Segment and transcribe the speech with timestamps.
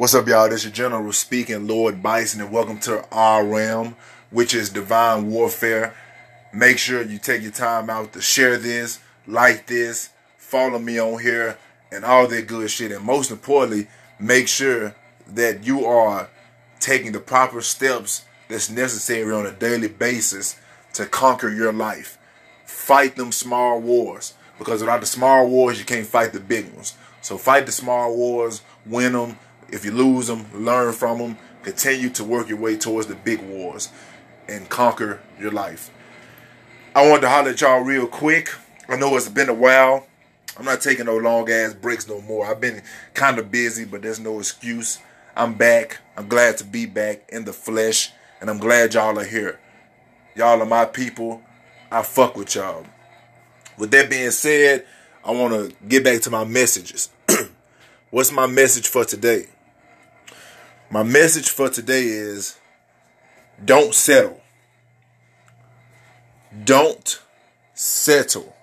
[0.00, 0.48] What's up, y'all?
[0.48, 3.96] This is General speaking, Lord Bison, and welcome to our realm,
[4.30, 5.94] which is Divine Warfare.
[6.54, 10.08] Make sure you take your time out to share this, like this,
[10.38, 11.58] follow me on here,
[11.92, 12.92] and all that good shit.
[12.92, 14.96] And most importantly, make sure
[15.34, 16.30] that you are
[16.78, 20.58] taking the proper steps that's necessary on a daily basis
[20.94, 22.16] to conquer your life.
[22.64, 26.96] Fight them small wars because without the small wars, you can't fight the big ones.
[27.20, 29.36] So fight the small wars, win them
[29.72, 31.38] if you lose them, learn from them.
[31.62, 33.90] Continue to work your way towards the big wars
[34.48, 35.90] and conquer your life.
[36.94, 38.50] I wanted to holler at y'all real quick.
[38.88, 40.06] I know it's been a while.
[40.58, 42.46] I'm not taking no long ass breaks no more.
[42.46, 42.82] I've been
[43.14, 44.98] kind of busy, but there's no excuse.
[45.36, 45.98] I'm back.
[46.16, 48.10] I'm glad to be back in the flesh,
[48.40, 49.60] and I'm glad y'all are here.
[50.34, 51.42] Y'all are my people.
[51.90, 52.84] I fuck with y'all.
[53.78, 54.84] With that being said,
[55.24, 57.10] I want to get back to my messages.
[58.10, 59.46] What's my message for today?
[60.92, 62.58] My message for today is
[63.64, 64.40] don't settle.
[66.64, 67.22] Don't
[67.74, 68.56] settle.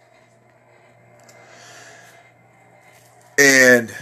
[3.38, 3.94] And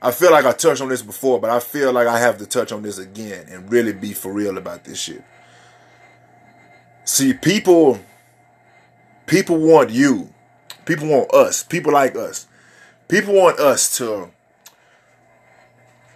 [0.00, 2.46] I feel like I touched on this before, but I feel like I have to
[2.46, 5.22] touch on this again and really be for real about this shit.
[7.04, 8.00] See, people
[9.26, 10.32] people want you.
[10.86, 11.62] People want us.
[11.62, 12.46] People like us.
[13.08, 14.30] People want us to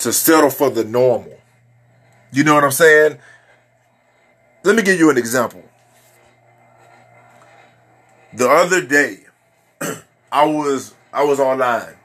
[0.03, 1.39] to settle for the normal.
[2.33, 3.19] You know what I'm saying?
[4.64, 5.62] Let me give you an example.
[8.34, 9.19] The other day,
[10.33, 11.97] I was I was online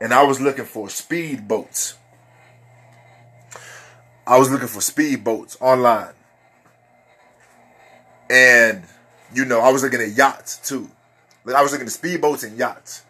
[0.00, 1.96] and I was looking for speed boats.
[4.26, 6.14] I was looking for speed boats online.
[8.30, 8.84] And
[9.32, 10.90] you know, I was looking at yachts too.
[11.44, 13.02] Like I was looking at speedboats and yachts.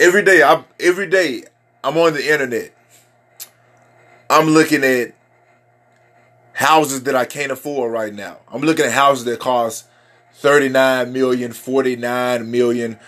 [0.00, 1.44] Every day I every day
[1.86, 2.72] I'm on the internet.
[4.28, 5.14] I'm looking at
[6.52, 8.38] houses that I can't afford right now.
[8.50, 9.86] I'm looking at houses that cost
[10.34, 12.98] 39 million, 49 million,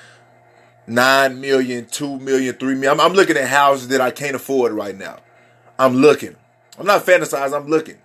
[0.87, 2.93] 9 million, 2 million, 3 million.
[2.93, 5.19] I'm, I'm looking at houses that I can't afford right now.
[5.77, 6.37] I'm looking.
[6.78, 7.99] I'm not fantasizing, I'm looking.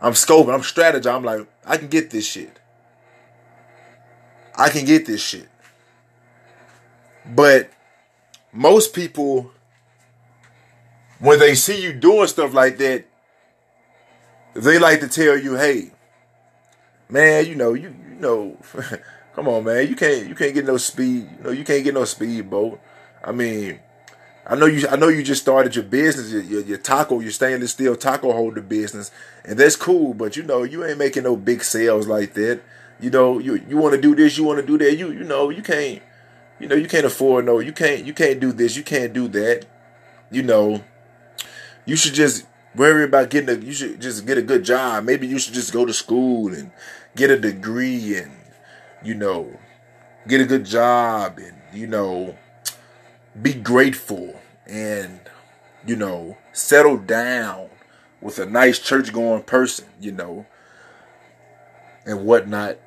[0.00, 1.14] I'm scoping, I'm strategizing.
[1.14, 2.58] I'm like, I can get this shit.
[4.56, 5.50] I can get this shit.
[7.26, 7.70] But
[8.52, 9.50] most people,
[11.18, 13.04] when they see you doing stuff like that,
[14.54, 15.92] they like to tell you, "Hey,
[17.08, 18.56] man, you know, you you know,
[19.34, 21.94] come on, man, you can't you can't get no speed, you know, you can't get
[21.94, 22.80] no speedboat.
[23.24, 23.78] I mean,
[24.46, 27.30] I know you I know you just started your business, your, your, your taco, your
[27.30, 29.10] stainless steel taco holder business,
[29.44, 32.60] and that's cool, but you know, you ain't making no big sales like that.
[33.00, 34.96] You know, you you want to do this, you want to do that.
[34.96, 36.02] You you know, you can't
[36.62, 39.26] you know, you can't afford no, you can't, you can't do this, you can't do
[39.26, 39.66] that.
[40.30, 40.84] You know,
[41.84, 42.46] you should just
[42.76, 45.02] worry about getting a, you should just get a good job.
[45.02, 46.70] Maybe you should just go to school and
[47.16, 48.30] get a degree and,
[49.02, 49.58] you know,
[50.28, 52.38] get a good job and, you know,
[53.42, 55.18] be grateful and,
[55.84, 57.70] you know, settle down
[58.20, 60.46] with a nice church going person, you know,
[62.06, 62.78] and whatnot.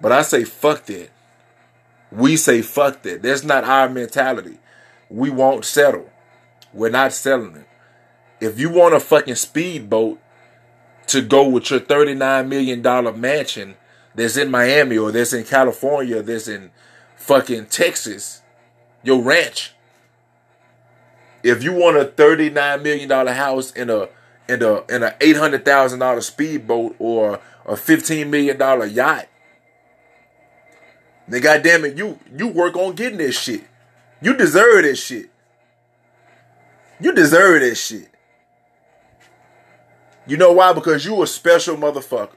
[0.00, 1.10] But I say, fuck that.
[2.12, 3.22] We say fuck that.
[3.22, 4.58] That's not our mentality.
[5.08, 6.10] We won't settle.
[6.72, 7.66] We're not selling it.
[8.40, 10.18] If you want a fucking speedboat
[11.08, 13.76] to go with your $39 million mansion
[14.14, 16.70] that's in Miami or that's in California, that's in
[17.16, 18.42] fucking Texas,
[19.02, 19.72] your ranch.
[21.42, 24.08] If you want a $39 million house in a
[24.50, 29.28] in a in a eight hundred thousand dollar speedboat or a fifteen million dollar yacht,
[31.30, 33.62] then goddamn it, you you work on getting this shit.
[34.20, 35.30] You deserve this shit.
[37.00, 38.08] You deserve this shit.
[40.26, 40.72] You know why?
[40.72, 42.36] Because you a special motherfucker.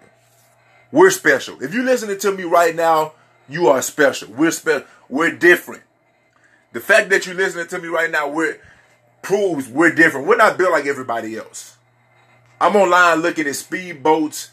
[0.92, 1.62] We're special.
[1.62, 3.14] If you listening to me right now,
[3.50, 4.32] you are special.
[4.32, 4.88] We're special.
[5.10, 5.84] We're different.
[6.72, 8.60] The fact that you listening to me right now, we're
[9.22, 10.28] proves we're different.
[10.28, 11.78] We're not built like everybody else.
[12.62, 14.50] I'm online looking at speedboats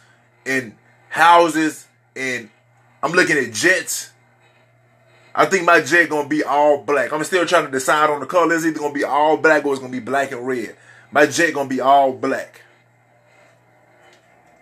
[0.47, 0.75] and
[1.11, 1.87] houses
[2.17, 2.51] and
[3.03, 4.11] I'm looking at jets
[5.35, 7.13] I think my jet gonna be all black.
[7.13, 8.55] I'm still trying to decide on the color.
[8.55, 10.77] It's either gonna be all black or it's gonna be black and red.
[11.13, 12.63] My jet gonna be all black.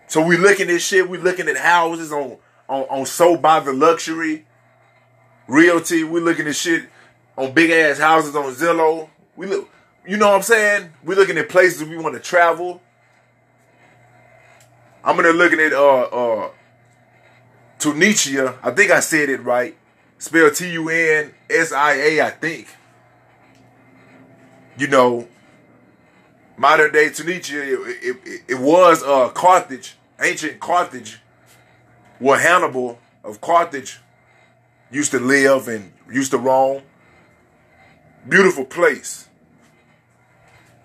[0.08, 1.08] So we looking at shit.
[1.08, 2.36] We looking at houses on
[2.68, 4.46] on on sold by the luxury
[5.46, 6.04] realty.
[6.04, 6.88] We looking at shit
[7.36, 9.08] on big ass houses on Zillow.
[9.36, 9.70] We look,
[10.06, 10.92] you know what I'm saying?
[11.04, 12.82] We looking at places we want to travel.
[15.02, 16.50] I'm gonna looking at uh uh
[17.78, 18.58] Tunisia.
[18.62, 19.76] I think I said it right.
[20.18, 22.68] Spell T U N S I A, I think.
[24.78, 25.26] you know,
[26.56, 31.20] modern day Tunisia, it, it, it was uh, Carthage, ancient Carthage,
[32.18, 33.98] where Hannibal of Carthage
[34.90, 36.82] used to live and used to roam.
[38.28, 39.28] Beautiful place.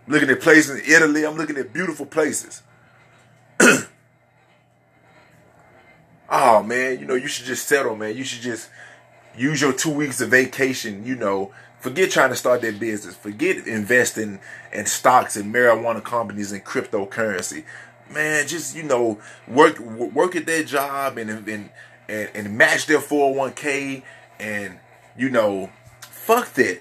[0.07, 2.63] Looking at places in Italy, I'm looking at beautiful places.
[6.29, 8.17] oh man, you know, you should just settle, man.
[8.17, 8.69] You should just
[9.37, 11.51] use your two weeks of vacation, you know,
[11.83, 13.13] Forget trying to start that business.
[13.13, 14.39] Forget investing
[14.71, 17.65] in stocks and marijuana companies and cryptocurrency.
[18.09, 19.19] Man, just you know,
[19.49, 21.69] work work at their job and and
[22.07, 24.01] and, and match their 401k
[24.39, 24.79] and
[25.17, 26.79] you know, fuck that.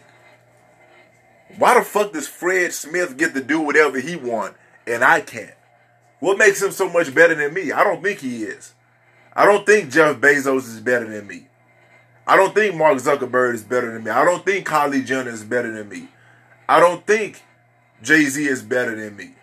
[1.58, 4.54] Why the fuck does Fred Smith get to do whatever he want
[4.86, 5.56] and I can't?
[6.20, 7.72] What makes him so much better than me?
[7.72, 8.72] I don't think he is.
[9.32, 11.48] I don't think Jeff Bezos is better than me.
[12.26, 14.10] I don't think Mark Zuckerberg is better than me.
[14.10, 16.08] I don't think Kylie Jenner is better than me.
[16.68, 17.42] I don't think
[18.02, 19.34] Jay Z is better than me.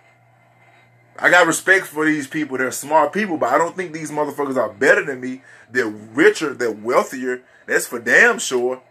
[1.17, 2.57] I got respect for these people.
[2.57, 5.41] They're smart people, but I don't think these motherfuckers are better than me.
[5.69, 7.41] They're richer, they're wealthier.
[7.67, 8.81] That's for damn sure.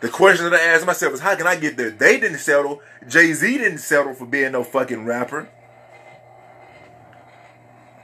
[0.00, 1.90] The question that I ask myself is how can I get there?
[1.90, 2.80] They didn't settle.
[3.06, 5.48] Jay Z didn't settle for being no fucking rapper.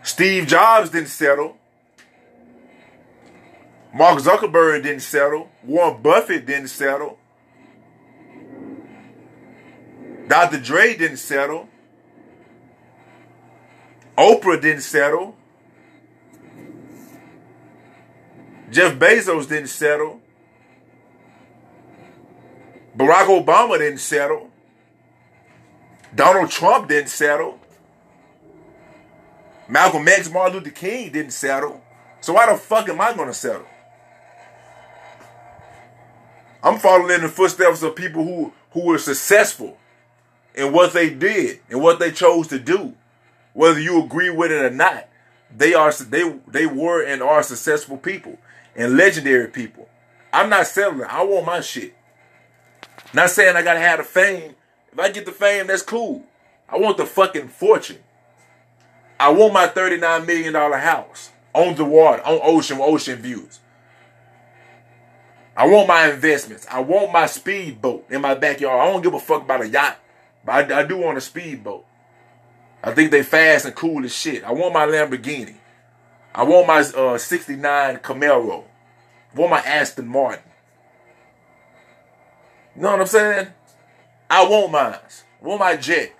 [0.02, 1.56] Steve Jobs didn't settle.
[3.96, 5.48] Mark Zuckerberg didn't settle.
[5.62, 7.19] Warren Buffett didn't settle.
[10.28, 10.60] Dr.
[10.60, 11.66] Dre didn't settle.
[14.19, 15.34] Oprah didn't settle.
[18.70, 20.20] Jeff Bezos didn't settle.
[22.99, 24.50] Barack Obama didn't settle.
[26.14, 27.58] Donald Trump didn't settle.
[29.69, 31.82] Malcolm X, Martin Luther King didn't settle.
[32.20, 33.66] So why the fuck am I going to settle?
[36.62, 39.79] I'm following in the footsteps of people who who were successful
[40.55, 42.94] in what they did and what they chose to do,
[43.53, 45.08] whether you agree with it or not.
[45.55, 48.38] They are they they were and are successful people
[48.75, 49.88] and legendary people.
[50.32, 51.06] I'm not settling.
[51.08, 51.94] I want my shit.
[53.14, 54.55] Not saying I gotta have the fame.
[54.93, 56.25] If I get the fame, that's cool.
[56.69, 57.99] I want the fucking fortune.
[59.19, 63.61] I want my $39 million house on the water, on ocean, ocean views.
[65.56, 66.67] I want my investments.
[66.70, 68.79] I want my speedboat in my backyard.
[68.79, 69.99] I don't give a fuck about a yacht,
[70.44, 71.85] but I, I do want a speedboat.
[72.85, 74.44] I think they fast and cool as shit.
[74.44, 75.56] I want my Lamborghini.
[76.35, 78.64] I want my uh, 69 Camaro.
[79.35, 80.44] I want my Aston Martin.
[82.75, 83.49] You know what I'm saying?
[84.29, 84.99] I want mine.
[85.43, 86.12] I want my jet.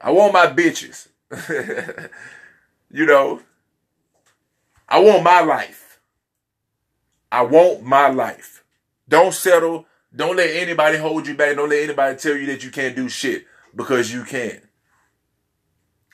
[0.00, 1.08] I want my bitches.
[2.90, 3.42] you know,
[4.88, 5.89] I want my life.
[7.32, 8.64] I want my life.
[9.08, 9.86] Don't settle.
[10.14, 11.56] Don't let anybody hold you back.
[11.56, 14.60] Don't let anybody tell you that you can't do shit because you can.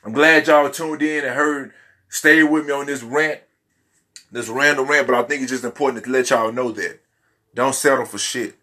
[0.04, 1.72] I'm glad y'all tuned in and heard,
[2.08, 3.40] stay with me on this rant,
[4.30, 7.00] this random rant, but I think it's just important to let y'all know that.
[7.54, 8.54] Don't settle for shit.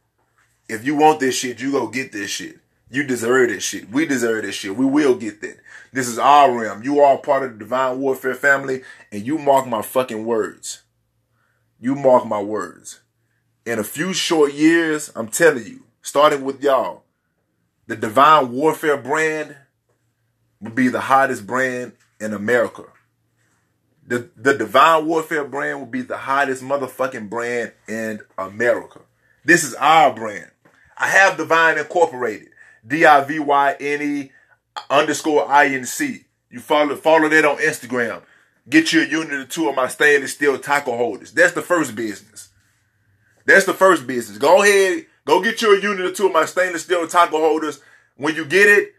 [0.69, 2.59] If you want this shit, you go get this shit.
[2.89, 3.89] You deserve this shit.
[3.89, 4.77] We deserve this shit.
[4.77, 5.57] We will get that.
[5.91, 6.83] This is our realm.
[6.83, 10.82] You are part of the Divine Warfare family, and you mark my fucking words.
[11.83, 13.01] You mark my words.
[13.65, 17.03] In a few short years, I'm telling you, starting with y'all,
[17.87, 19.57] the Divine Warfare brand
[20.61, 22.85] will be the hottest brand in America.
[24.07, 29.01] The, the Divine Warfare brand will be the hottest motherfucking brand in America.
[29.43, 30.51] This is our brand.
[30.97, 32.47] I have Divyne Incorporated.
[32.87, 34.31] D-I-V-Y-N-E
[34.89, 36.23] underscore I-N-C.
[36.49, 38.21] You follow, follow that on Instagram.
[38.69, 41.31] Get you a unit or two of my stainless steel taco holders.
[41.31, 42.49] That's the first business.
[43.45, 44.37] That's the first business.
[44.37, 47.81] Go ahead, go get you a unit or two of my stainless steel taco holders.
[48.15, 48.93] When you get it,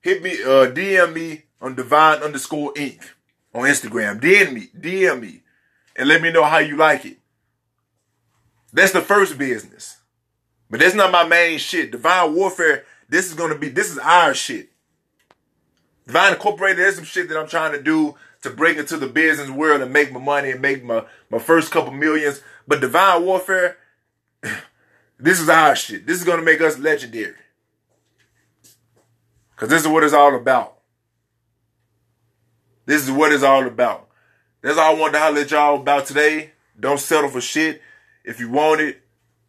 [0.00, 3.02] hit me, uh, DM me on divyne underscore Inc.
[3.54, 4.20] on Instagram.
[4.20, 5.42] DM me, DM me,
[5.96, 7.18] and let me know how you like it.
[8.72, 9.96] That's the first business.
[10.68, 11.92] But that's not my main shit.
[11.92, 14.68] Divine Warfare, this is gonna be, this is our shit.
[16.08, 19.50] Divyne Incorporated, there's some shit that I'm trying to do to break into the business
[19.50, 22.42] world and make my money and make my, my first couple millions.
[22.66, 23.76] But Divine Warfare,
[25.18, 26.06] this is our shit.
[26.06, 27.34] This is going to make us legendary.
[29.54, 30.76] Because this is what it's all about.
[32.84, 34.08] This is what it's all about.
[34.62, 36.52] That's all I wanted to holler at y'all about today.
[36.78, 37.82] Don't settle for shit.
[38.24, 39.00] If you want it,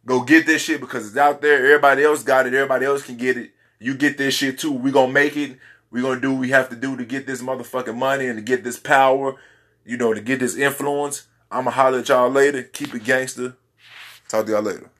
[0.06, 1.64] go get this shit because it's out there.
[1.66, 2.54] Everybody else got it.
[2.54, 3.50] Everybody else can get it.
[3.78, 4.72] You get this shit too.
[4.72, 5.58] We gonna make it.
[5.90, 8.42] We're gonna do what we have to do to get this motherfucking money and to
[8.42, 9.36] get this power,
[9.84, 11.28] you know, to get this influence.
[11.50, 12.62] I'ma holler at y'all later.
[12.62, 13.56] Keep it gangster.
[14.28, 14.90] Talk to y'all later.